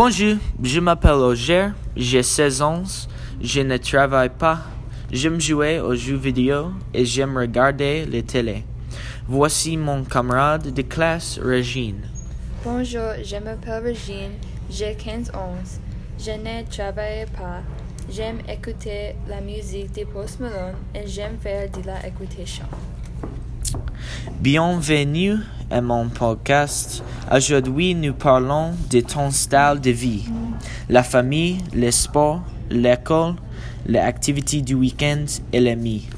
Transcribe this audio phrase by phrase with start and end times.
[0.00, 2.84] Bonjour, je m'appelle Roger, j'ai 16 ans,
[3.40, 4.60] je ne travaille pas,
[5.10, 8.62] j'aime jouer aux jeux vidéo et j'aime regarder les télé.
[9.26, 12.08] Voici mon camarade de classe, Régine.
[12.62, 14.34] Bonjour, je m'appelle Regine,
[14.70, 15.56] j'ai 15 ans.
[16.16, 17.62] Je ne travaille pas.
[18.08, 22.66] J'aime écouter la musique de Post Malone et j'aime faire de la écoutation.
[24.40, 25.38] Bienvenue
[25.70, 27.02] à mon podcast.
[27.32, 30.24] Aujourd'hui, nous parlons de ton style de vie,
[30.88, 33.34] la famille, les sports, l'école,
[33.86, 36.08] les activités du week-end et les amis.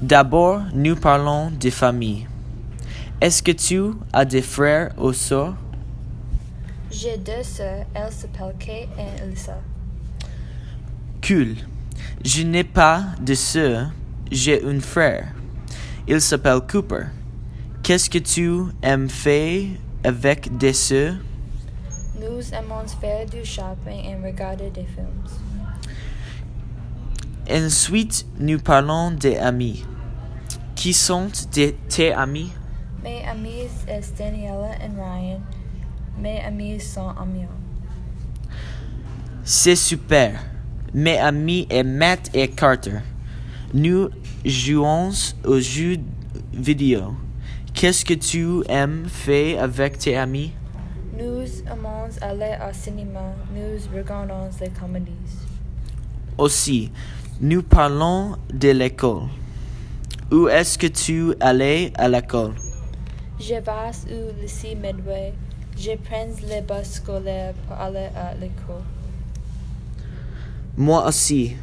[0.00, 2.26] D'abord, nous parlons de famille.
[3.20, 5.54] Est-ce que tu as des frères ou sœurs?
[6.90, 9.58] J'ai deux sœurs, elles s'appellent et Elisa.
[11.26, 11.56] Cool.
[12.24, 13.90] Je n'ai pas de sœur,
[14.30, 15.28] j'ai un frère.
[16.06, 17.04] Il s'appelle Cooper.
[17.82, 18.50] Qu'est-ce que tu
[18.82, 19.62] aimes faire
[20.04, 21.14] avec des sœurs?
[22.20, 25.06] Nous aimons faire du shopping et regarder des films.
[27.50, 29.84] Ensuite, nous parlons des amis.
[30.74, 32.52] Qui sont de- tes amis?
[33.02, 35.40] Mes amis sont Daniela et Ryan.
[36.18, 37.48] Mes amis sont Amiens.
[39.44, 40.40] C'est super.
[40.94, 42.98] Mes amis est Matt et Carter.
[43.74, 44.10] Nous
[44.44, 45.12] jouons
[45.46, 45.96] aux jeux
[46.52, 47.14] vidéo.
[47.72, 50.52] Qu'est-ce que tu aimes faire avec tes amis?
[51.18, 53.32] Nous aimons aller au cinéma.
[53.54, 55.12] Nous regardons les comédies.
[56.36, 56.92] Aussi,
[57.40, 59.22] nous parlons de l'école.
[60.30, 62.52] Où est-ce que tu allais à l'école?
[63.40, 65.32] Je vais au lycée Midway.
[65.78, 68.84] Je prends le bus scolaire pour aller à l'école.
[70.76, 71.56] Moi aussi.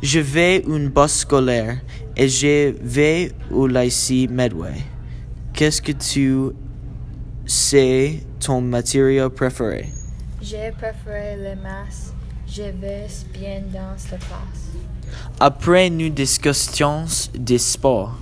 [0.00, 1.78] Je vais une bus scolaire
[2.16, 4.84] et je vais au lycée Medway.
[5.52, 6.50] Qu'est-ce que tu
[7.44, 9.88] sais ton matériau préféré?
[10.40, 12.14] J'ai préféré les masses.
[12.46, 14.70] Je vais bien dans la classe.
[15.40, 18.16] Après nous discussions des sports.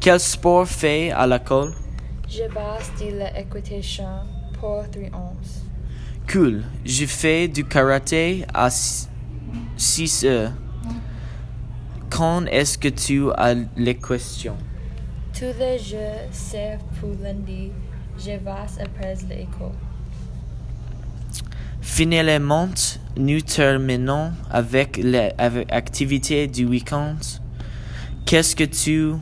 [0.00, 1.74] Quel sport fait à l'école?
[2.28, 5.36] Je vais de l'équitation pour 3 ans.
[6.30, 6.64] Cool.
[6.84, 8.68] Je fais du karaté à
[9.76, 10.52] 6 heures.
[12.22, 14.56] Est-ce que tu as les questions?
[15.36, 15.98] Tous les jours,
[16.30, 17.72] sauf pour lundi,
[18.16, 18.50] je vais
[18.80, 19.72] après l'école.
[21.80, 22.68] Finalement,
[23.16, 25.00] nous terminons avec
[25.68, 27.16] activités du week-end.
[28.24, 29.14] Qu'est-ce que tu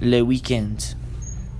[0.00, 0.76] le week-end?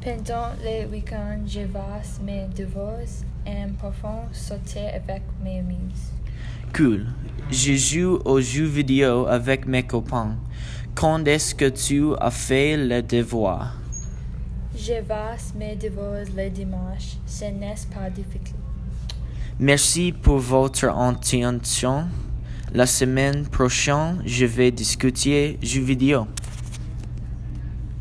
[0.03, 3.01] Pendant les week-ends, je vais mes devoirs
[3.47, 5.93] et parfois sauter avec mes amis.
[6.75, 7.07] Cool.
[7.51, 10.37] Je joue aux jeux vidéo avec mes copains.
[10.95, 13.77] Quand est-ce que tu as fait le devoir?
[14.77, 17.17] Je vais mes devoirs le dimanche.
[17.27, 18.57] Ce n'est pas difficile.
[19.59, 22.07] Merci pour votre attention.
[22.73, 26.27] La semaine prochaine, je vais discuter jeux vidéo.